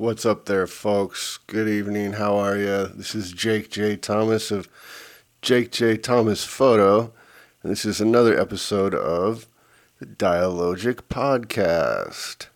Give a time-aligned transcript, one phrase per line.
[0.00, 1.36] What's up there, folks?
[1.46, 2.14] Good evening.
[2.14, 2.86] How are you?
[2.86, 3.98] This is Jake J.
[3.98, 4.66] Thomas of
[5.42, 5.98] Jake J.
[5.98, 7.12] Thomas Photo,
[7.62, 9.46] and this is another episode of
[9.98, 12.46] the Dialogic Podcast.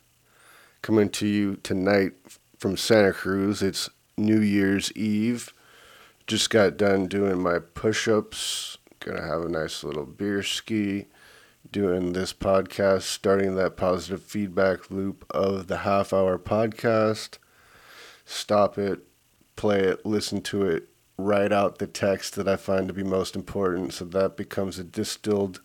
[0.81, 2.13] Coming to you tonight
[2.59, 3.63] from Santa Cruz.
[3.63, 5.53] It's New Year's Eve.
[6.27, 8.79] Just got done doing my push ups.
[9.01, 11.09] Gonna have a nice little beer ski
[11.75, 17.39] doing this podcast, starting that positive feedback loop of the half hour podcast.
[18.25, 19.01] Stop it,
[19.57, 23.35] play it, listen to it, write out the text that I find to be most
[23.35, 23.93] important.
[23.93, 25.63] So that becomes a distilled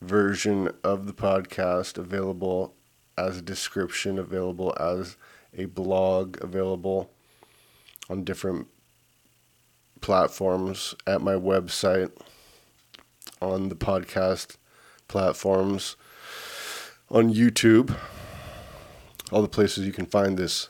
[0.00, 2.74] version of the podcast available
[3.18, 5.18] as a description, available as
[5.54, 7.10] a blog, available
[8.08, 8.66] on different
[10.00, 12.12] platforms at my website,
[13.42, 14.56] on the podcast
[15.10, 15.96] platforms,
[17.10, 17.96] on YouTube,
[19.32, 20.68] all the places you can find this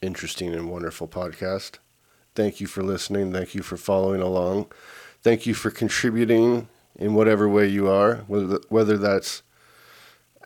[0.00, 1.78] interesting and wonderful podcast.
[2.36, 3.32] Thank you for listening.
[3.32, 4.66] Thank you for following along.
[5.22, 9.42] Thank you for contributing in whatever way you are, whether, that's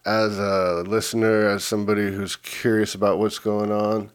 [0.06, 4.10] as a listener, as somebody who's curious about what's going on,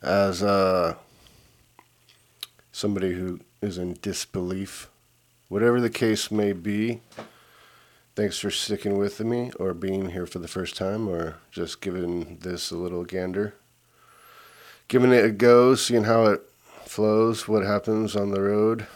[0.00, 0.94] as uh,
[2.72, 4.88] somebody who is in disbelief
[5.48, 7.02] Whatever the case may be,
[8.16, 12.38] thanks for sticking with me or being here for the first time or just giving
[12.38, 13.54] this a little gander.
[14.88, 16.40] Giving it a go, seeing how it
[16.86, 18.86] flows, what happens on the road,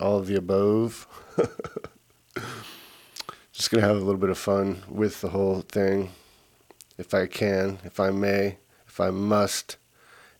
[0.00, 1.06] all of the above.
[3.52, 6.10] just going to have a little bit of fun with the whole thing.
[6.98, 8.56] If I can, if I may,
[8.88, 9.76] if I must.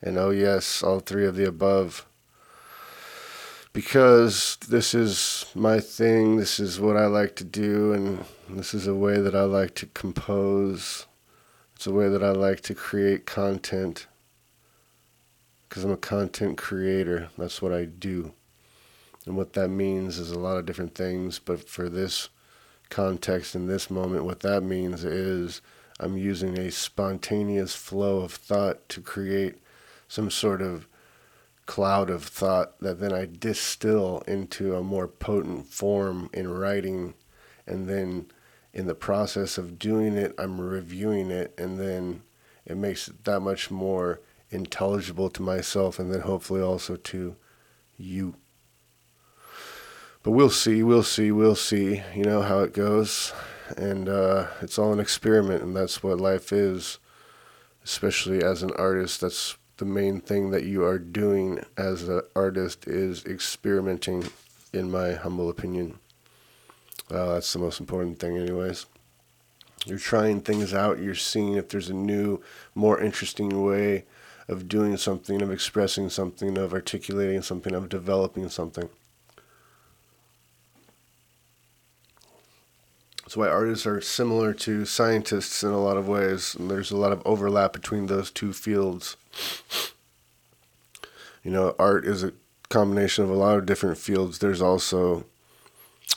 [0.02, 2.04] And oh, yes, all three of the above
[3.72, 8.86] because this is my thing, this is what I like to do, and this is
[8.86, 11.06] a way that I like to compose.
[11.76, 14.06] It's a way that I like to create content
[15.68, 17.30] because I'm a content creator.
[17.38, 18.32] That's what I do.
[19.24, 22.28] And what that means is a lot of different things, but for this
[22.88, 25.62] context in this moment, what that means is
[26.00, 29.56] I'm using a spontaneous flow of thought to create
[30.08, 30.88] some sort of
[31.70, 37.14] cloud of thought that then I distill into a more potent form in writing.
[37.64, 38.26] And then
[38.72, 41.54] in the process of doing it, I'm reviewing it.
[41.56, 42.22] And then
[42.66, 44.20] it makes it that much more
[44.50, 47.36] intelligible to myself and then hopefully also to
[47.96, 48.34] you.
[50.24, 53.32] But we'll see, we'll see, we'll see, you know, how it goes.
[53.76, 56.98] And uh, it's all an experiment, and that's what life is,
[57.84, 59.20] especially as an artist.
[59.20, 64.24] That's the main thing that you are doing as an artist is experimenting,
[64.74, 65.98] in my humble opinion.
[67.10, 68.84] Uh, that's the most important thing, anyways.
[69.86, 72.42] You're trying things out, you're seeing if there's a new,
[72.74, 74.04] more interesting way
[74.48, 78.90] of doing something, of expressing something, of articulating something, of developing something.
[83.30, 86.96] That's why artists are similar to scientists in a lot of ways, and there's a
[86.96, 89.16] lot of overlap between those two fields.
[91.44, 92.32] You know, art is a
[92.70, 94.40] combination of a lot of different fields.
[94.40, 95.26] There's also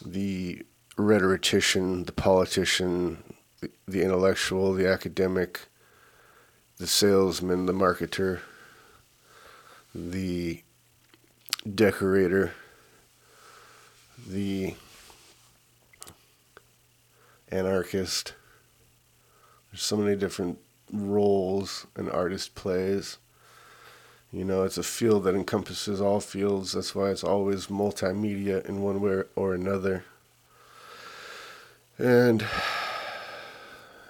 [0.04, 0.64] the
[0.98, 3.22] rhetorician, the politician,
[3.62, 5.68] the, the intellectual, the academic,
[6.80, 8.40] the salesman, the marketer,
[9.94, 10.64] the
[11.76, 12.54] decorator,
[14.28, 14.74] the
[17.54, 18.34] anarchist.
[19.72, 20.60] There's so many different
[20.92, 23.18] roles an artist plays.
[24.32, 26.74] You know, it's a field that encompasses all fields.
[26.74, 30.06] That's why it's always multimedia in one way or another.
[32.00, 32.46] And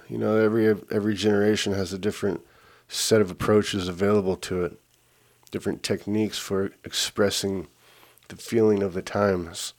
[0.09, 2.41] you know, every every generation has a different
[2.87, 4.79] set of approaches available to it,
[5.51, 7.67] different techniques for expressing
[8.29, 9.73] the feeling of the times.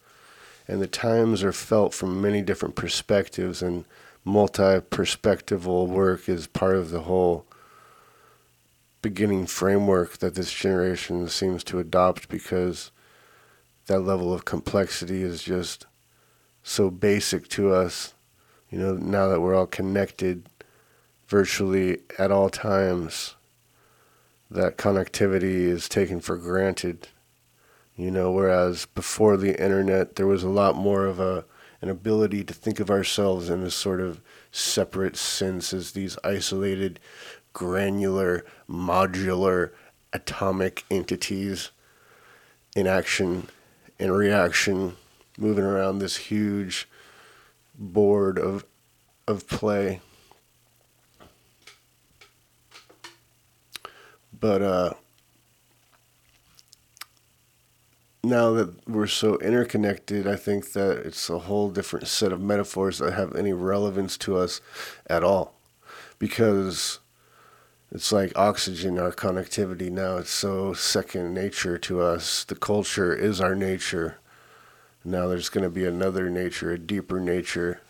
[0.66, 3.84] And the times are felt from many different perspectives and
[4.24, 7.44] multi-perspectival work is part of the whole
[9.02, 12.90] beginning framework that this generation seems to adopt because
[13.86, 15.84] that level of complexity is just
[16.62, 18.14] so basic to us.
[18.70, 20.48] You know, now that we're all connected
[21.28, 23.34] virtually at all times,
[24.50, 27.08] that connectivity is taken for granted.
[27.96, 31.44] You know, whereas before the internet, there was a lot more of a
[31.80, 36.98] an ability to think of ourselves in a sort of separate sense as these isolated
[37.52, 39.70] granular, modular,
[40.12, 41.72] atomic entities
[42.74, 43.48] in action
[43.98, 44.96] and reaction,
[45.36, 46.88] moving around this huge
[47.74, 48.64] board of
[49.28, 50.00] of play.
[54.38, 54.94] But uh,
[58.24, 62.98] now that we're so interconnected, I think that it's a whole different set of metaphors
[62.98, 64.60] that have any relevance to us
[65.06, 65.54] at all.
[66.18, 67.00] Because
[67.92, 72.44] it's like oxygen, our connectivity now, it's so second nature to us.
[72.44, 74.18] The culture is our nature.
[75.04, 77.82] Now there's going to be another nature, a deeper nature.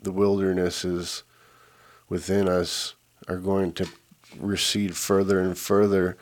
[0.00, 1.24] The wilderness is
[2.08, 2.94] within us
[3.28, 3.88] are going to
[4.38, 6.16] recede further and further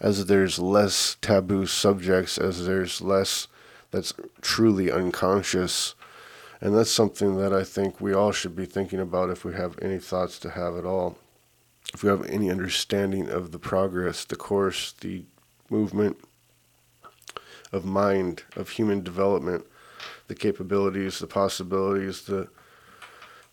[0.00, 3.48] as there's less taboo subjects, as there's less
[3.90, 5.94] that's truly unconscious.
[6.60, 9.78] And that's something that I think we all should be thinking about if we have
[9.80, 11.16] any thoughts to have at all.
[11.92, 15.24] If we have any understanding of the progress, the course, the
[15.70, 16.16] movement
[17.70, 19.64] of mind, of human development,
[20.26, 22.48] the capabilities, the possibilities, the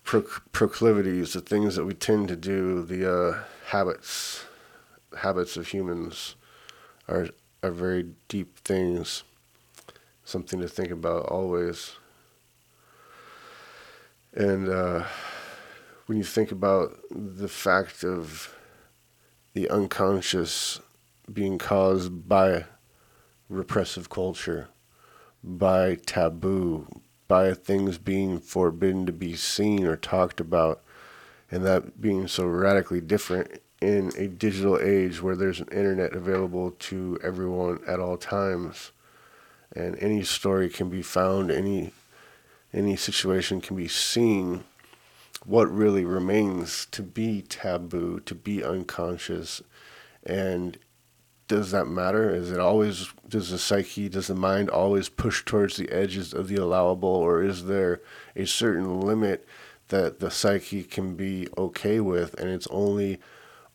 [0.04, 4.44] proclivities, the things that we tend to do, the uh, habits,
[5.18, 6.36] habits of humans
[7.08, 7.28] are
[7.62, 9.22] are very deep things.
[10.24, 11.96] Something to think about always.
[14.34, 15.04] And uh,
[16.06, 18.54] when you think about the fact of
[19.54, 20.80] the unconscious
[21.32, 22.64] being caused by
[23.48, 24.68] repressive culture,
[25.44, 26.88] by taboo,
[27.28, 30.82] by things being forbidden to be seen or talked about,
[31.50, 36.70] and that being so radically different in a digital age where there's an internet available
[36.70, 38.92] to everyone at all times.
[39.74, 41.92] And any story can be found any
[42.72, 44.64] any situation can be seen.
[45.44, 49.60] What really remains to be taboo to be unconscious
[50.24, 50.78] and
[51.48, 52.32] does that matter?
[52.32, 56.46] Is it always does the psyche does the mind always push towards the edges of
[56.46, 58.00] the allowable or is there
[58.36, 59.44] a certain limit
[59.88, 63.18] that the psyche can be okay with and it's only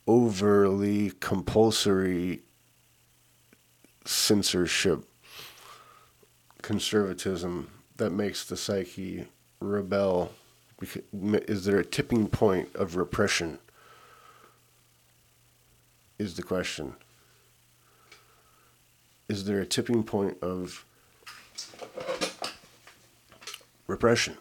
[0.07, 2.41] overly compulsory
[4.05, 5.03] censorship,
[6.61, 9.27] conservatism that makes the psyche
[9.59, 10.31] rebel?
[11.21, 13.59] Is there a tipping point of repression?
[16.17, 16.93] Is the question.
[19.29, 20.85] Is there a tipping point of
[23.87, 24.37] repression?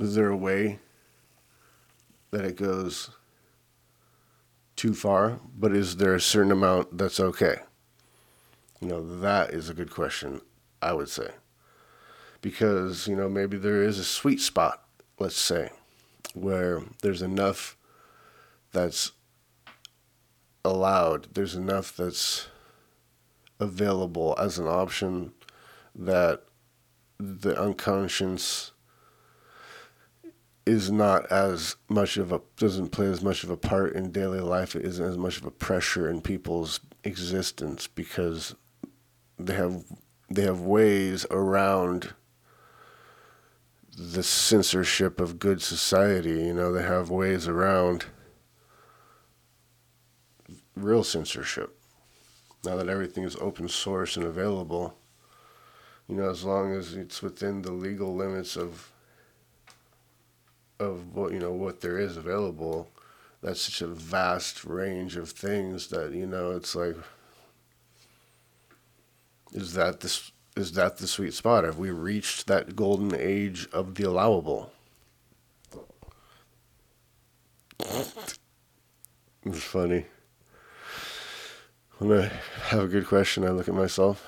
[0.00, 0.78] Is there a way
[2.30, 3.10] that it goes
[4.82, 7.58] too far, but is there a certain amount that's okay?
[8.80, 10.40] You know, that is a good question,
[10.82, 11.28] I would say.
[12.40, 14.82] Because, you know, maybe there is a sweet spot,
[15.20, 15.70] let's say,
[16.34, 17.76] where there's enough
[18.72, 19.12] that's
[20.64, 22.48] allowed, there's enough that's
[23.60, 25.32] available as an option
[25.94, 26.42] that
[27.20, 28.72] the unconscious
[30.64, 34.40] is not as much of a doesn't play as much of a part in daily
[34.40, 34.76] life.
[34.76, 38.54] It isn't as much of a pressure in people's existence because
[39.38, 39.84] they have
[40.30, 42.14] they have ways around
[43.96, 46.44] the censorship of good society.
[46.44, 48.06] You know, they have ways around
[50.76, 51.78] real censorship.
[52.64, 54.96] Now that everything is open source and available,
[56.06, 58.91] you know, as long as it's within the legal limits of
[60.82, 62.88] of what you know what there is available.
[63.42, 66.96] That's such a vast range of things that you know it's like
[69.52, 71.64] is that this is that the sweet spot?
[71.64, 74.72] Have we reached that golden age of the allowable?
[79.44, 80.06] It's funny.
[81.98, 82.30] When i
[82.68, 84.24] have a good question i look at myself.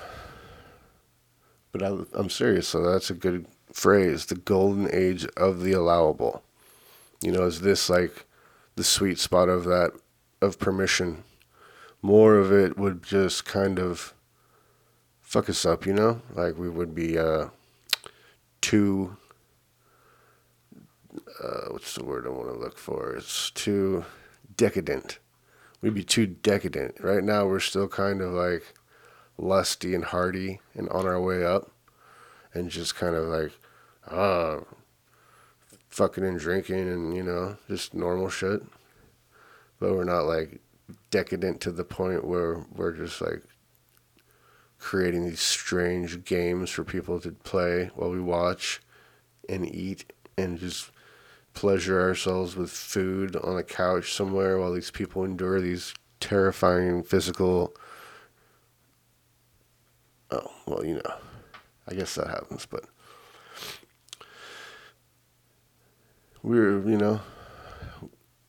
[1.71, 6.43] But I, i'm serious so that's a good phrase the golden age of the allowable
[7.21, 8.25] you know, is this like
[8.75, 9.91] the sweet spot of that
[10.41, 11.23] of permission?
[12.01, 14.13] More of it would just kind of
[15.21, 16.21] fuck us up, you know?
[16.33, 17.47] Like we would be uh,
[18.61, 19.17] too.
[21.43, 23.15] Uh, what's the word I want to look for?
[23.15, 24.05] It's too
[24.55, 25.19] decadent.
[25.81, 26.99] We'd be too decadent.
[26.99, 28.73] Right now, we're still kind of like
[29.37, 31.71] lusty and hardy and on our way up,
[32.53, 33.51] and just kind of like,
[34.09, 34.59] ah,
[35.95, 38.61] fucking and drinking and, you know, just normal shit.
[39.79, 40.59] But we're not like
[41.09, 43.43] decadent to the point where we're just like
[44.77, 48.81] creating these strange games for people to play while we watch
[49.47, 50.91] and eat and just
[51.53, 57.73] pleasure ourselves with food on a couch somewhere while these people endure these terrifying physical
[60.31, 61.13] oh well you know
[61.87, 62.83] i guess that happens but
[66.45, 67.19] we're you know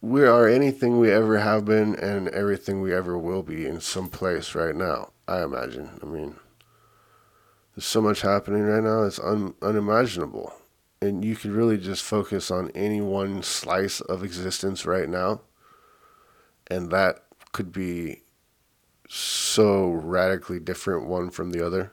[0.02, 4.08] we are anything we ever have been and everything we ever will be in some
[4.08, 5.10] place right now.
[5.26, 5.98] I imagine.
[6.02, 6.36] I mean,
[7.74, 9.02] there's so much happening right now.
[9.02, 10.52] It's un, unimaginable,
[11.00, 15.40] and you could really just focus on any one slice of existence right now,
[16.68, 18.20] and that could be
[19.08, 21.92] so radically different one from the other.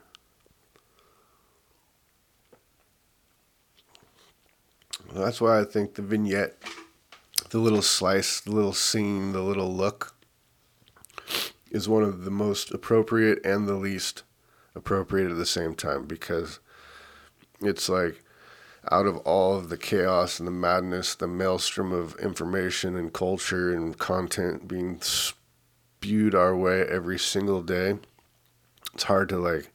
[5.14, 6.56] That's why I think the vignette,
[7.50, 10.16] the little slice, the little scene, the little look,
[11.70, 14.24] is one of the most appropriate and the least
[14.74, 16.58] appropriate at the same time because
[17.60, 18.24] it's like
[18.90, 23.72] out of all of the chaos and the madness, the maelstrom of information and culture
[23.72, 27.98] and content being spewed our way every single day,
[28.92, 29.72] it's hard to like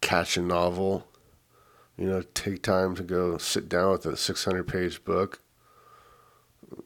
[0.00, 1.08] catch a novel
[2.00, 5.40] you know, take time to go sit down with a 600 page book.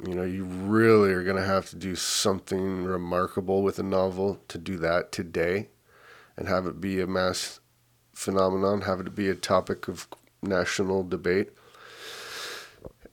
[0.04, 4.40] You know, you really are going to have to do something remarkable with a novel
[4.48, 5.68] to do that today
[6.36, 7.60] and have it be a mass
[8.12, 10.08] phenomenon, have it be a topic of
[10.42, 11.50] national debate.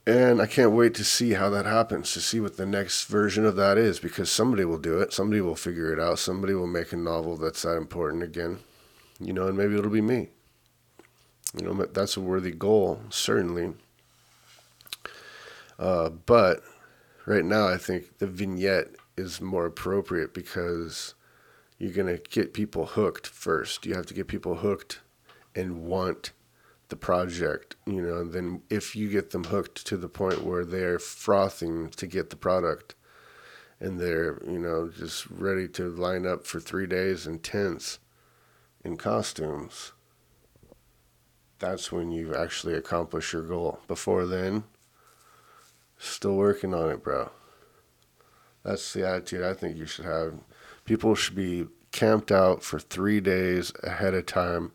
[0.04, 3.46] And I can't wait to see how that happens, to see what the next version
[3.46, 5.12] of that is, because somebody will do it.
[5.12, 6.18] Somebody will figure it out.
[6.18, 8.58] Somebody will make a novel that's that important again.
[9.20, 10.30] You know, and maybe it'll be me.
[11.56, 13.74] You know, that's a worthy goal, certainly.
[15.78, 16.62] Uh, but
[17.26, 21.14] right now, I think the vignette is more appropriate because
[21.78, 23.84] you're going to get people hooked first.
[23.84, 25.00] You have to get people hooked
[25.54, 26.32] and want
[26.88, 30.64] the project, you know, and then if you get them hooked to the point where
[30.64, 32.94] they're frothing to get the product
[33.80, 37.98] and they're, you know, just ready to line up for three days in tents
[38.84, 39.92] in costumes
[41.62, 43.78] that's when you actually accomplish your goal.
[43.86, 44.64] Before then,
[45.96, 47.30] still working on it, bro.
[48.64, 50.34] That's the attitude I think you should have.
[50.84, 54.72] People should be camped out for three days ahead of time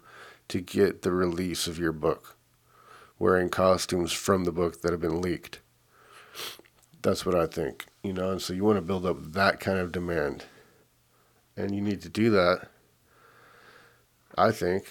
[0.48, 2.38] to get the release of your book,
[3.20, 5.60] wearing costumes from the book that have been leaked.
[7.02, 9.78] That's what I think, you know, and so you want to build up that kind
[9.78, 10.46] of demand.
[11.58, 12.70] And you need to do that,
[14.38, 14.86] I think,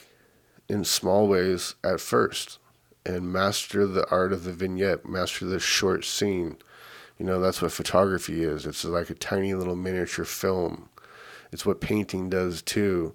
[0.68, 2.58] in small ways at first
[3.04, 6.56] and master the art of the vignette, master the short scene.
[7.18, 8.66] You know, that's what photography is.
[8.66, 10.88] It's like a tiny little miniature film.
[11.52, 13.14] It's what painting does too.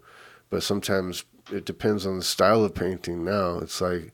[0.49, 3.59] But sometimes it depends on the style of painting now.
[3.59, 4.13] It's like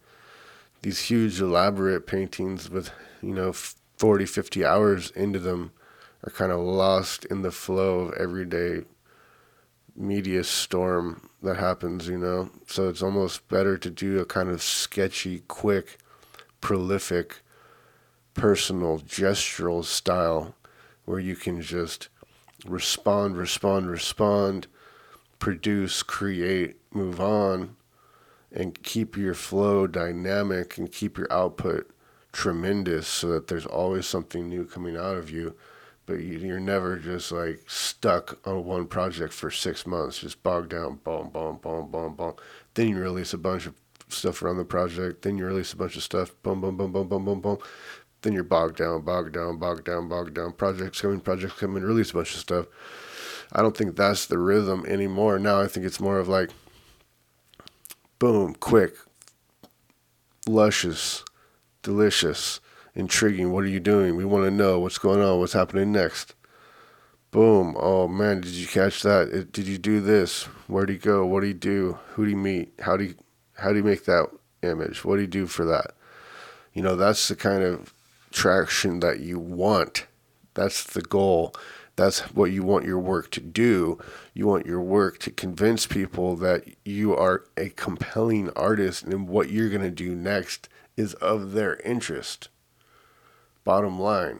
[0.81, 2.91] these huge, elaborate paintings with,
[3.21, 5.71] you know, 40, 50 hours into them
[6.23, 8.81] are kind of lost in the flow of everyday
[9.95, 12.49] media storm that happens, you know.
[12.67, 15.97] So it's almost better to do a kind of sketchy, quick,
[16.61, 17.41] prolific,
[18.33, 20.55] personal, gestural style
[21.05, 22.09] where you can just
[22.65, 24.67] respond, respond, respond,
[25.39, 27.75] produce, create, move on,
[28.51, 31.89] and keep your flow dynamic and keep your output
[32.31, 35.55] tremendous so that there's always something new coming out of you
[36.07, 40.99] but you're never just like stuck on one project for six months, just bogged down,
[41.03, 42.33] boom, boom, boom, boom, boom.
[42.73, 43.75] Then you release a bunch of
[44.07, 45.21] stuff around the project.
[45.21, 47.57] Then you release a bunch of stuff, boom, boom, boom, boom, boom, boom, boom.
[48.21, 50.53] Then you're bogged down, bogged down, bogged down, bogged down.
[50.53, 52.67] Projects coming, projects coming, release a bunch of stuff.
[53.51, 55.37] I don't think that's the rhythm anymore.
[55.39, 56.51] Now I think it's more of like,
[58.17, 58.95] boom, quick,
[60.47, 61.25] luscious,
[61.83, 62.61] delicious
[62.97, 63.51] intriguing.
[63.51, 64.17] What are you doing?
[64.17, 66.33] We want to know what's going on, what's happening next.
[67.29, 67.75] Boom.
[67.79, 69.51] Oh man, did you catch that?
[69.51, 70.43] Did you do this?
[70.67, 71.25] Where'd he go?
[71.25, 71.99] What did he do?
[72.13, 72.73] Who did he meet?
[72.79, 73.15] How do you
[73.53, 74.29] how do you make that
[74.63, 75.05] image?
[75.05, 75.91] What do you do for that?
[76.73, 77.93] You know, that's the kind of
[78.31, 80.07] traction that you want.
[80.55, 81.53] That's the goal.
[81.95, 83.99] That's what you want your work to do.
[84.33, 89.49] You want your work to convince people that you are a compelling artist and what
[89.49, 92.49] you're going to do next is of their interest.
[93.67, 94.39] Bottom line,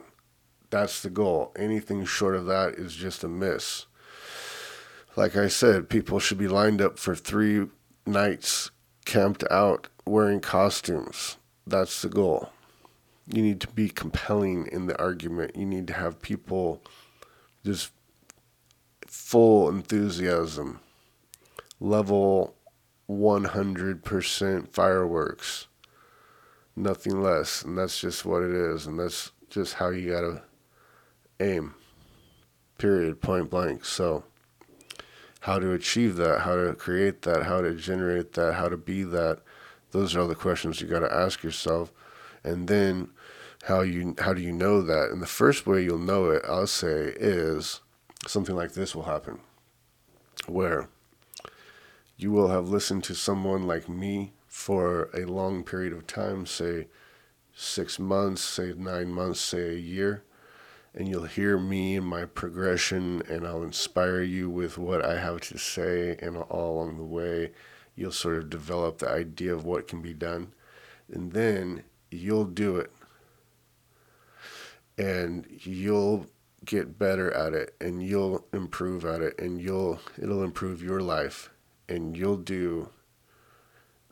[0.70, 1.52] that's the goal.
[1.60, 3.86] Anything short of that is just a miss.
[5.18, 7.68] Like I said, people should be lined up for three
[8.06, 8.72] nights
[9.04, 11.36] camped out wearing costumes.
[11.66, 12.54] That's the goal.
[13.28, 15.58] You need to be compelling in the argument.
[15.58, 16.82] You need to have people
[17.66, 17.92] just
[19.06, 20.80] full enthusiasm,
[21.82, 22.56] level
[23.10, 25.67] 100% fireworks
[26.78, 27.64] nothing less.
[27.64, 28.86] And that's just what it is.
[28.86, 30.42] And that's just how you got to
[31.40, 31.76] aim,
[32.78, 33.84] period, point blank.
[33.84, 34.24] So,
[35.42, 39.04] how to achieve that, how to create that, how to generate that, how to be
[39.04, 39.40] that,
[39.92, 41.92] those are all the questions you got to ask yourself.
[42.44, 43.10] And then
[43.64, 45.10] how you how do you know that?
[45.12, 47.82] And the first way you'll know it, I'll say, is
[48.26, 49.40] something like this will happen,
[50.48, 50.90] where
[52.18, 56.88] you will have listened to someone like me for a long period of time, say
[57.54, 60.24] six months, say nine months, say a year,
[60.94, 65.42] and you'll hear me and my progression, and I'll inspire you with what I have
[65.42, 67.52] to say, and all along the way,
[67.96, 70.54] you'll sort of develop the idea of what can be done,
[71.12, 72.92] and then you'll do it,
[74.98, 76.28] and you'll
[76.66, 81.52] get better at it, and you'll improve at it, and you'll it'll improve your life,
[81.90, 82.90] and you'll do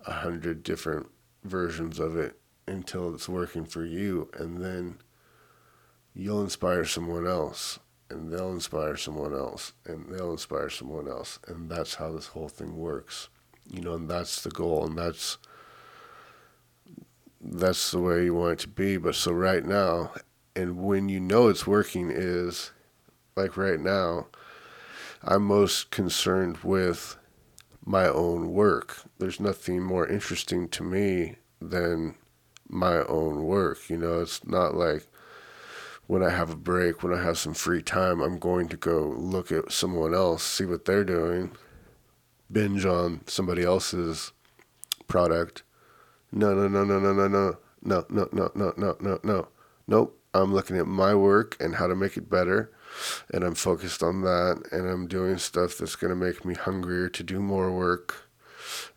[0.06, 1.08] a hundred different
[1.44, 5.00] versions of it until it's working for you, and then
[6.14, 11.70] you'll inspire someone else and they'll inspire someone else and they'll inspire someone else and
[11.70, 13.30] that's how this whole thing works.
[13.68, 15.38] You know and that's the goal and that's
[17.42, 18.98] that's the way you want it to be.
[18.98, 20.12] But so right now
[20.56, 22.72] and when you know it's working is
[23.36, 24.28] like right now
[25.24, 27.18] i'm most concerned with
[27.86, 32.16] my own work there's nothing more interesting to me than
[32.68, 35.08] my own work you know it's not like
[36.08, 39.08] when I have a break, when I have some free time, I'm going to go
[39.18, 41.52] look at someone else, see what they're doing,
[42.52, 44.32] binge on somebody else's
[45.08, 45.64] product.
[46.32, 49.20] No, no, no, no, no, no, no, no, no, no, no, no, no, no.
[49.24, 49.48] No.
[49.88, 50.22] Nope.
[50.34, 52.70] I'm looking at my work and how to make it better.
[53.32, 54.64] And I'm focused on that.
[54.72, 58.26] And I'm doing stuff that's going to make me hungrier to do more work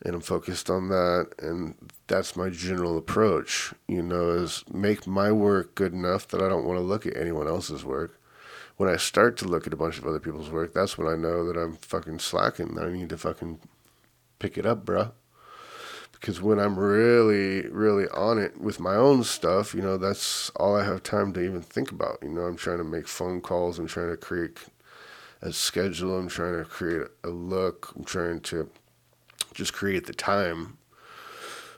[0.02, 1.31] and I'm focused on that.
[1.38, 1.75] And
[2.07, 6.64] that's my general approach, you know, is make my work good enough that I don't
[6.64, 8.21] want to look at anyone else's work.
[8.76, 11.17] When I start to look at a bunch of other people's work, that's when I
[11.17, 12.78] know that I'm fucking slacking.
[12.78, 13.61] I need to fucking
[14.38, 15.12] pick it up, bruh.
[16.21, 20.77] Because when I'm really, really on it with my own stuff, you know, that's all
[20.77, 22.19] I have time to even think about.
[22.23, 24.59] You know, I'm trying to make phone calls, I'm trying to create
[25.41, 28.69] a schedule, I'm trying to create a look, I'm trying to
[29.54, 30.78] just create the time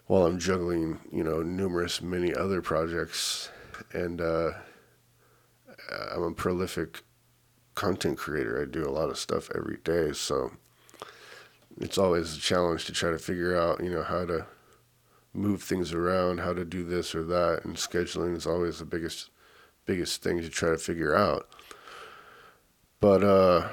[0.07, 3.51] while I'm juggling, you know, numerous many other projects.
[3.93, 4.53] And uh,
[6.13, 7.03] I'm a prolific
[7.75, 8.61] content creator.
[8.61, 10.53] I do a lot of stuff every day, so
[11.79, 14.47] it's always a challenge to try to figure out, you know, how to
[15.33, 19.31] move things around, how to do this or that, and scheduling is always the biggest
[19.87, 21.49] biggest thing to try to figure out.
[23.01, 23.69] But uh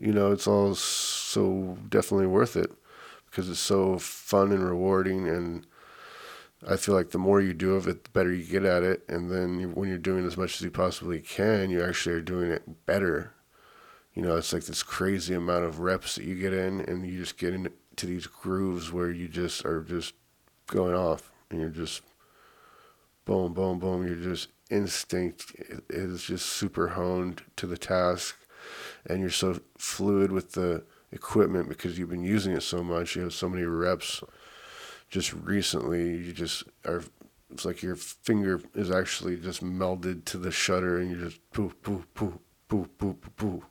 [0.00, 2.70] you know, it's all so definitely worth it
[3.26, 5.66] because it's so fun and rewarding and
[6.66, 9.04] I feel like the more you do of it, the better you get at it.
[9.08, 12.50] And then when you're doing as much as you possibly can, you actually are doing
[12.50, 13.32] it better.
[14.18, 17.20] You know, it's like this crazy amount of reps that you get in, and you
[17.20, 17.70] just get into
[18.02, 20.12] these grooves where you just are just
[20.66, 22.02] going off, and you're just
[23.24, 24.04] boom, boom, boom.
[24.04, 25.54] You're just instinct
[25.88, 28.36] is just super honed to the task
[29.06, 33.14] and you're so fluid with the equipment because you've been using it so much.
[33.14, 34.22] You have so many reps.
[35.10, 37.04] Just recently, you just are.
[37.52, 41.80] It's like your finger is actually just melded to the shutter, and you're just poof,
[41.82, 42.34] poof, poof,
[42.68, 43.62] poof, poof, poof, poof,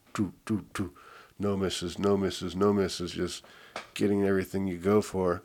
[1.40, 3.12] No misses, no misses, no misses.
[3.12, 3.44] Just
[3.94, 5.44] getting everything you go for.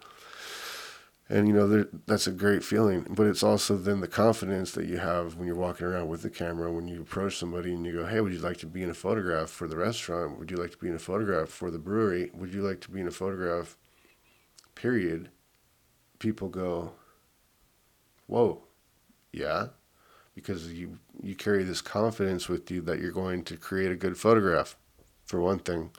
[1.29, 4.99] And you know that's a great feeling but it's also then the confidence that you
[4.99, 8.05] have when you're walking around with the camera when you approach somebody and you go
[8.05, 10.39] hey would you like to be in a photograph for the restaurant?
[10.39, 12.31] Would you like to be in a photograph for the brewery?
[12.35, 13.79] Would you like to be in a photograph
[14.75, 15.31] period
[16.19, 16.93] people go
[18.27, 18.63] whoa
[19.33, 19.69] yeah
[20.35, 24.17] because you you carry this confidence with you that you're going to create a good
[24.17, 24.77] photograph
[25.25, 25.91] for one thing.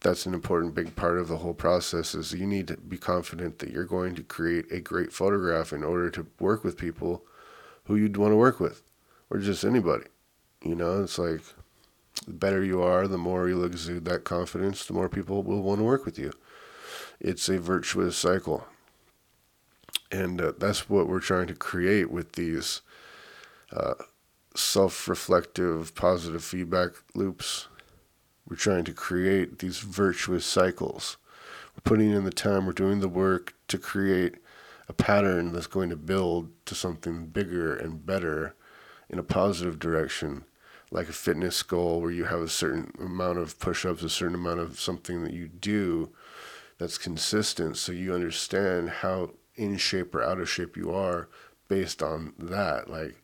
[0.00, 3.58] That's an important big part of the whole process is you need to be confident
[3.58, 7.24] that you're going to create a great photograph in order to work with people
[7.84, 8.82] who you'd want to work with
[9.30, 10.06] or just anybody
[10.66, 11.02] you know?
[11.02, 11.40] It's like
[12.26, 15.80] the better you are the more you'll exude that confidence the more people will want
[15.80, 16.32] to work with you.
[17.20, 18.66] It's a virtuous cycle.
[20.10, 22.82] And uh, that's what we're trying to create with these
[23.72, 23.94] uh,
[24.54, 27.68] self-reflective positive feedback loops
[28.48, 31.16] we're trying to create these virtuous cycles.
[31.74, 34.36] We're putting in the time, we're doing the work to create
[34.88, 38.54] a pattern that's going to build to something bigger and better
[39.10, 40.44] in a positive direction,
[40.92, 44.36] like a fitness goal where you have a certain amount of push ups, a certain
[44.36, 46.10] amount of something that you do
[46.78, 51.28] that's consistent so you understand how in shape or out of shape you are
[51.66, 52.88] based on that.
[52.88, 53.20] Like,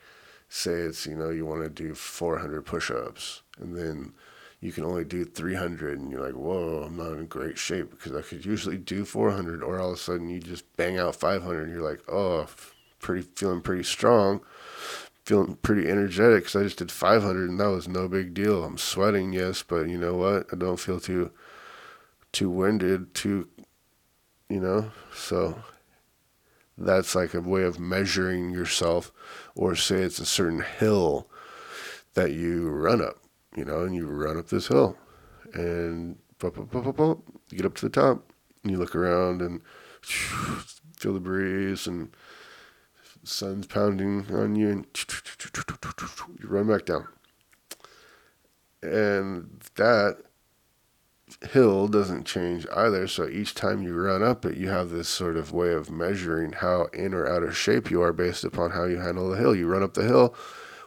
[0.53, 4.13] say it's, you know, you want to do 400 push ups and then
[4.61, 8.13] you can only do 300 and you're like whoa i'm not in great shape because
[8.13, 11.63] i could usually do 400 or all of a sudden you just bang out 500
[11.63, 12.47] and you're like oh
[13.03, 14.41] pretty feeling pretty strong,
[15.25, 18.65] feeling pretty energetic because I just did 500 and that was no big deal.
[18.65, 20.47] I'm sweating, yes, but you know what?
[20.51, 21.31] I don't feel too
[22.31, 23.49] too winded, too,
[24.49, 24.91] you know.
[25.15, 25.63] So
[26.79, 29.13] that's like a way of measuring yourself,
[29.55, 31.29] or say it's a certain hill
[32.15, 33.19] that you run up,
[33.57, 34.97] you know, and you run up this hill,
[35.55, 38.33] and you get up to the top,
[38.63, 39.61] and you look around and
[40.97, 42.15] feel the breeze and
[43.25, 44.87] sun's pounding on you and
[46.41, 47.07] you run back down.
[48.83, 50.19] And that
[51.51, 53.07] hill doesn't change either.
[53.07, 56.53] So each time you run up it, you have this sort of way of measuring
[56.53, 59.55] how in or out of shape you are based upon how you handle the hill.
[59.55, 60.35] You run up the hill,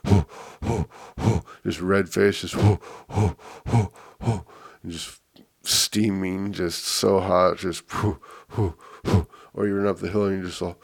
[1.64, 2.56] just red face, just
[4.88, 5.22] just
[5.64, 7.84] steaming, just so hot, just
[8.58, 10.78] or you run up the hill and you just all.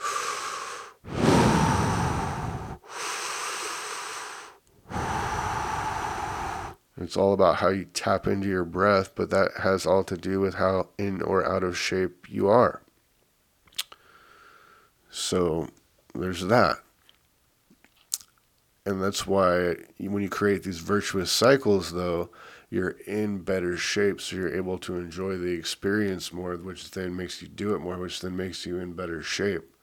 [7.02, 10.40] It's all about how you tap into your breath, but that has all to do
[10.40, 12.82] with how in or out of shape you are.
[15.10, 15.70] So
[16.14, 16.78] there's that.
[18.86, 22.30] And that's why when you create these virtuous cycles, though,
[22.70, 27.42] you're in better shape, so you're able to enjoy the experience more, which then makes
[27.42, 29.76] you do it more, which then makes you in better shape.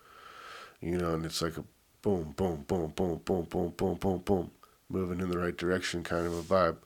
[0.80, 1.64] You know, and it's like a
[2.02, 4.50] boom, boom, boom, boom, boom, boom, boom, boom, boom,
[4.88, 6.76] moving in the right direction kind of a vibe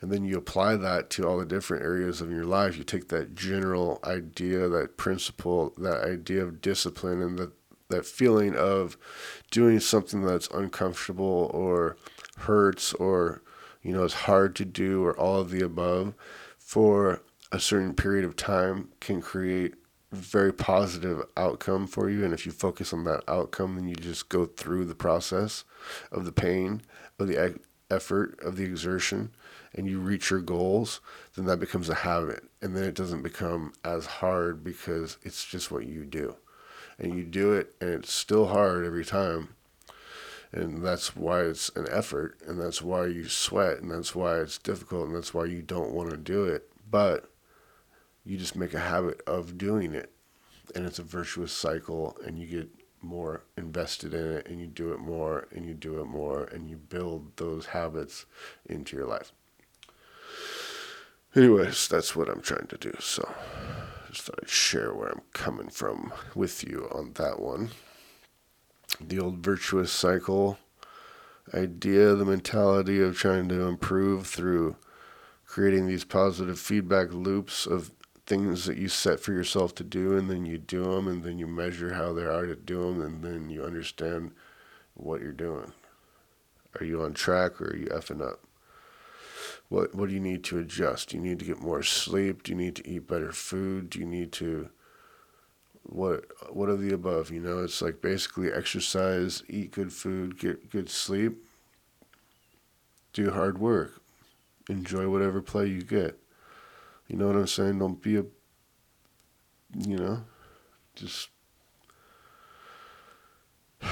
[0.00, 2.76] and then you apply that to all the different areas of your life.
[2.76, 7.52] You take that general idea, that principle, that idea of discipline, and that
[7.88, 8.96] that feeling of
[9.50, 11.96] doing something that's uncomfortable or
[12.38, 13.42] hurts or
[13.82, 16.14] you know is hard to do or all of the above
[16.58, 19.74] for a certain period of time can create
[20.12, 24.28] very positive outcome for you and if you focus on that outcome then you just
[24.28, 25.64] go through the process
[26.10, 26.82] of the pain
[27.18, 27.58] of the
[27.90, 29.30] effort of the exertion
[29.76, 31.00] and you reach your goals,
[31.34, 32.44] then that becomes a habit.
[32.62, 36.36] And then it doesn't become as hard because it's just what you do.
[36.98, 39.50] And you do it, and it's still hard every time.
[40.50, 44.56] And that's why it's an effort, and that's why you sweat, and that's why it's
[44.56, 46.70] difficult, and that's why you don't want to do it.
[46.90, 47.28] But
[48.24, 50.10] you just make a habit of doing it.
[50.74, 52.68] And it's a virtuous cycle, and you get
[53.02, 56.70] more invested in it, and you do it more, and you do it more, and
[56.70, 58.24] you build those habits
[58.64, 59.32] into your life.
[61.36, 62.94] Anyways, that's what I'm trying to do.
[62.98, 63.30] So
[64.10, 67.72] just thought I'd share where I'm coming from with you on that one.
[68.98, 70.56] The old virtuous cycle
[71.52, 74.76] idea, the mentality of trying to improve through
[75.44, 77.90] creating these positive feedback loops of
[78.24, 81.38] things that you set for yourself to do, and then you do them, and then
[81.38, 84.32] you measure how they are to do them, and then you understand
[84.94, 85.72] what you're doing.
[86.80, 88.45] Are you on track or are you effing up?
[89.68, 91.10] What what do you need to adjust?
[91.10, 92.42] Do you need to get more sleep?
[92.42, 93.90] Do you need to eat better food?
[93.90, 94.70] Do you need to
[95.82, 97.30] what what are the above?
[97.30, 101.44] You know, it's like basically exercise, eat good food, get good sleep,
[103.12, 104.00] do hard work,
[104.68, 106.18] enjoy whatever play you get.
[107.08, 107.78] You know what I'm saying?
[107.78, 108.24] Don't be a
[109.74, 110.22] you know,
[110.94, 111.28] just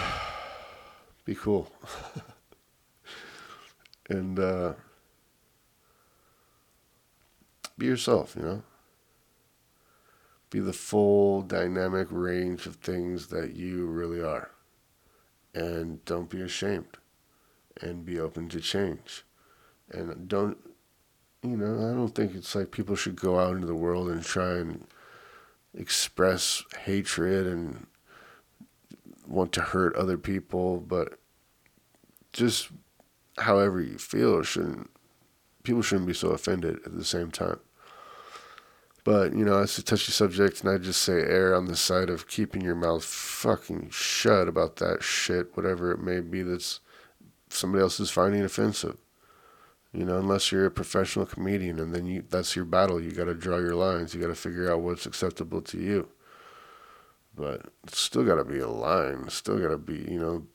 [1.25, 1.71] be cool.
[4.09, 4.75] and uh
[7.77, 8.63] be yourself, you know?
[10.51, 14.51] Be the full dynamic range of things that you really are.
[15.55, 16.99] And don't be ashamed.
[17.81, 19.25] And be open to change.
[19.91, 20.59] And don't,
[21.43, 24.23] you know, I don't think it's like people should go out into the world and
[24.23, 24.87] try and
[25.77, 27.87] express hatred and
[29.27, 31.19] want to hurt other people, but
[32.33, 32.69] just
[33.39, 34.91] however you feel shouldn't
[35.65, 37.59] people shouldn't be so offended at the same time.
[39.03, 42.09] But, you know, it's a touchy subject, and I just say err on the side
[42.09, 46.81] of keeping your mouth fucking shut about that shit, whatever it may be that's
[47.51, 48.97] somebody else is finding offensive.
[49.93, 53.01] You know, unless you're a professional comedian, and then you that's your battle.
[53.01, 54.13] You got to draw your lines.
[54.13, 56.09] You got to figure out what's acceptable to you.
[57.37, 59.25] But it's still got to be a line.
[59.27, 60.47] It's still got to be, you know,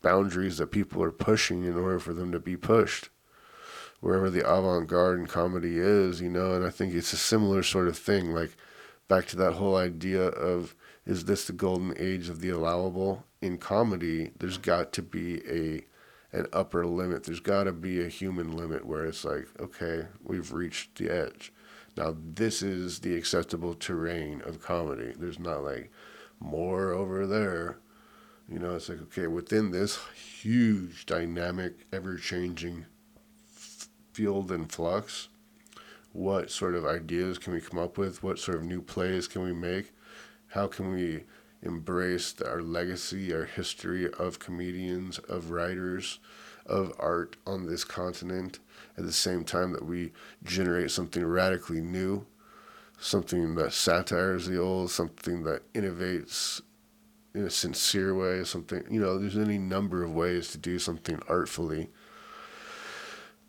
[0.00, 3.08] boundaries that people are pushing in order for them to be pushed
[4.00, 7.88] wherever the avant-garde in comedy is, you know, and I think it's a similar sort
[7.88, 8.56] of thing, like
[9.08, 10.74] back to that whole idea of
[11.06, 14.30] is this the golden age of the allowable in comedy?
[14.38, 15.84] There's got to be a
[16.36, 17.22] an upper limit.
[17.22, 21.52] There's got to be a human limit where it's like, okay, we've reached the edge.
[21.96, 25.12] Now this is the acceptable terrain of comedy.
[25.16, 25.92] There's not like
[26.40, 27.78] more over there.
[28.48, 32.86] You know, it's like, okay, within this huge, dynamic, ever changing
[34.14, 35.28] field and flux,
[36.12, 38.22] what sort of ideas can we come up with?
[38.22, 39.92] What sort of new plays can we make?
[40.48, 41.24] How can we
[41.62, 46.20] embrace our legacy, our history of comedians, of writers,
[46.66, 48.60] of art on this continent
[48.96, 50.12] at the same time that we
[50.44, 52.24] generate something radically new,
[53.00, 56.60] something that satires the old, something that innovates
[57.34, 61.20] in a sincere way, something, you know, there's any number of ways to do something
[61.28, 61.88] artfully.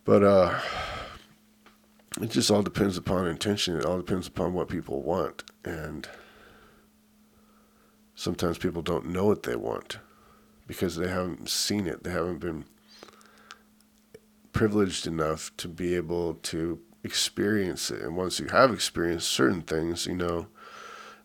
[0.06, 0.58] But uh,
[2.22, 3.76] it just all depends upon intention.
[3.76, 5.42] It all depends upon what people want.
[5.64, 6.08] And
[8.14, 9.98] sometimes people don't know what they want
[10.68, 12.04] because they haven't seen it.
[12.04, 12.66] They haven't been
[14.52, 18.00] privileged enough to be able to experience it.
[18.00, 20.46] And once you have experienced certain things, you know,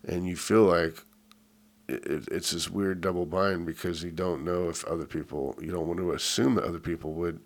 [0.04, 1.04] and you feel like
[1.88, 5.86] it, it's this weird double bind because you don't know if other people, you don't
[5.86, 7.40] want to assume that other people would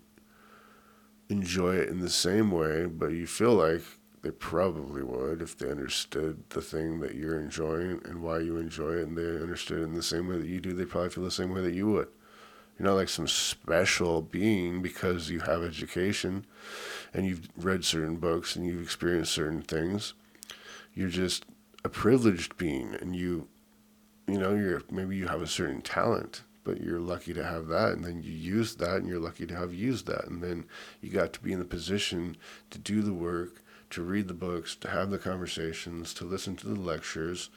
[1.29, 3.81] enjoy it in the same way, but you feel like
[4.21, 8.93] they probably would if they understood the thing that you're enjoying and why you enjoy
[8.93, 10.73] it, and they understood it in the same way that you do.
[10.73, 12.07] They probably feel the same way that you would.
[12.77, 16.45] You're not like some special being because you have education
[17.13, 20.13] and you've read certain books and you've experienced certain things.
[20.93, 21.45] You're just
[21.83, 23.47] a privileged being, and you,
[24.27, 27.93] you know, you're maybe you have a certain talent but you're lucky to have that
[27.93, 30.65] and then you use that and you're lucky to have used that and then
[30.99, 32.35] you got to be in the position
[32.69, 36.67] to do the work to read the books to have the conversations to listen to
[36.67, 37.49] the lectures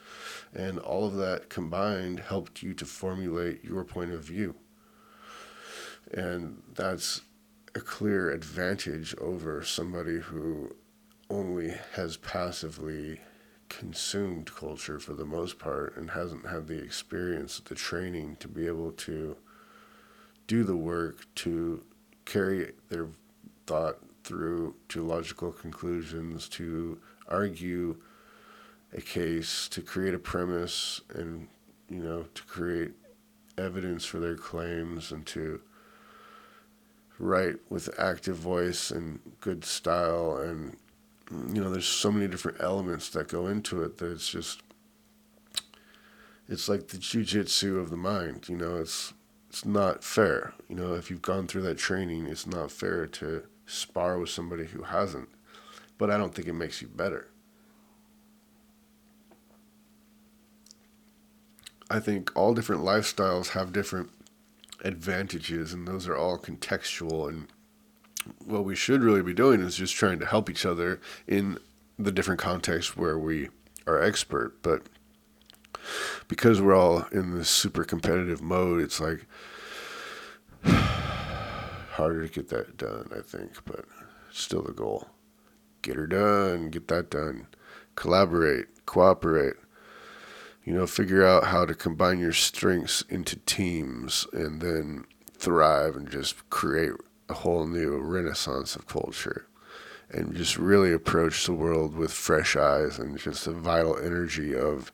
[0.53, 4.55] and all of that combined helped you to formulate your point of view.
[6.13, 7.19] And that's
[7.75, 10.73] a clear advantage over somebody who
[11.29, 13.19] only has passively
[13.71, 18.67] consumed culture for the most part and hasn't had the experience, the training to be
[18.67, 19.37] able to
[20.45, 21.81] do the work to
[22.25, 23.07] carry their
[23.65, 27.95] thought through to logical conclusions, to argue
[28.93, 31.47] a case, to create a premise, and
[31.89, 32.91] you know, to create
[33.57, 35.61] evidence for their claims, and to
[37.19, 40.75] write with active voice and good style and
[41.31, 44.61] you know, there's so many different elements that go into it that it's just,
[46.49, 48.49] it's like the jujitsu of the mind.
[48.49, 49.13] You know, it's
[49.49, 50.53] it's not fair.
[50.69, 54.65] You know, if you've gone through that training, it's not fair to spar with somebody
[54.65, 55.29] who hasn't.
[55.97, 57.27] But I don't think it makes you better.
[61.89, 64.09] I think all different lifestyles have different
[64.85, 67.47] advantages, and those are all contextual and
[68.45, 71.57] what we should really be doing is just trying to help each other in
[71.97, 73.49] the different contexts where we
[73.87, 74.61] are expert.
[74.61, 74.83] But
[76.27, 79.25] because we're all in this super competitive mode, it's like
[80.63, 83.85] harder to get that done, I think, but
[84.31, 85.09] still the goal.
[85.81, 87.47] Get her done, get that done.
[87.95, 89.55] Collaborate, cooperate.
[90.63, 96.09] You know, figure out how to combine your strengths into teams and then thrive and
[96.09, 96.91] just create
[97.31, 99.47] a whole new renaissance of culture
[100.09, 104.91] and just really approach the world with fresh eyes and just a vital energy of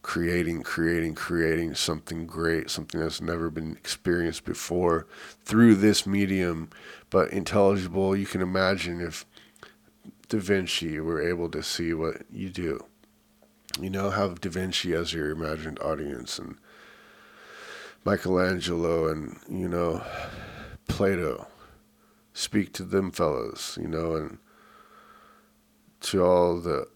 [0.00, 5.06] creating, creating, creating something great, something that's never been experienced before
[5.44, 6.70] through this medium,
[7.10, 8.16] but intelligible.
[8.16, 9.26] You can imagine if
[10.28, 12.84] Da Vinci were able to see what you do.
[13.78, 16.56] You know, have Da Vinci as your imagined audience and
[18.04, 20.02] Michelangelo and, you know,
[20.88, 21.46] Plato
[22.34, 24.38] speak to them fellows, you know, and
[26.00, 26.86] to all the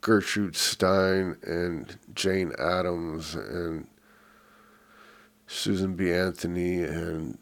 [0.00, 3.86] Gertrude Stein and Jane Addams and
[5.46, 6.10] Susan B.
[6.10, 7.38] Anthony and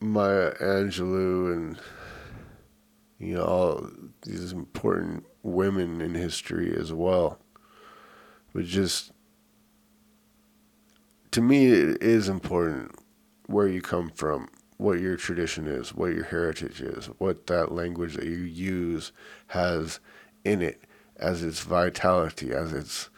[0.00, 1.78] Maya Angelou and
[3.18, 3.90] you know all
[4.22, 7.38] these important women in history as well.
[8.52, 9.12] But just
[11.30, 12.98] to me it is important
[13.46, 18.14] where you come from, what your tradition is, what your heritage is, what that language
[18.16, 19.12] that you use
[19.48, 20.00] has
[20.44, 20.82] in it
[21.16, 23.08] as its vitality, as its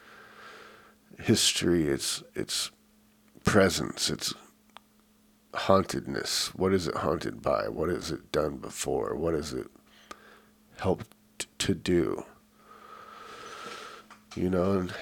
[1.20, 2.70] history, its its
[3.44, 4.34] presence, its
[5.54, 6.54] hauntedness.
[6.54, 7.68] What is it haunted by?
[7.68, 9.16] What has it done before?
[9.16, 9.66] What has it
[10.78, 11.08] helped
[11.58, 12.24] to do?
[14.36, 14.94] You know, and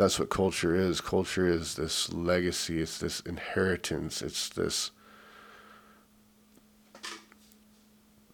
[0.00, 1.02] that's what culture is.
[1.02, 4.92] Culture is this legacy, it's this inheritance, it's this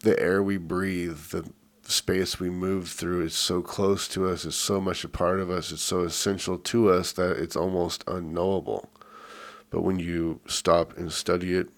[0.00, 1.50] the air we breathe, the
[1.82, 5.50] space we move through is so close to us, it's so much a part of
[5.50, 8.88] us, it's so essential to us that it's almost unknowable.
[9.70, 11.68] But when you stop and study it